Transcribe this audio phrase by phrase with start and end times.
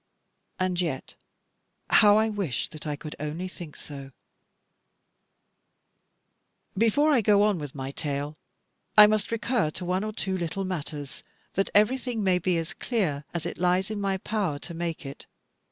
[0.59, 1.13] And yet
[1.91, 4.09] how I wish that I could only think so.
[6.75, 8.35] Before I go on with my tale,
[8.97, 11.21] I must recur to one or two little matters,
[11.53, 15.27] that everything may be as clear as it lies in my power to make it.